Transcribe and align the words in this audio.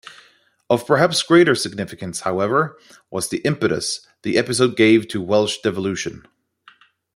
Of 0.67 0.87
perhaps 0.87 1.21
greater 1.21 1.53
significance, 1.53 2.21
however, 2.21 2.75
was 3.11 3.29
the 3.29 3.37
impetus 3.45 4.03
the 4.23 4.35
episode 4.35 4.75
gave 4.75 5.07
to 5.09 5.21
Welsh 5.21 5.59
devolution. 5.63 6.27